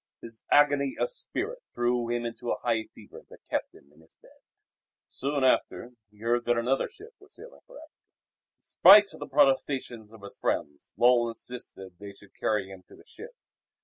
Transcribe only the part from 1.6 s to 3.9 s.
threw him into a high fever that kept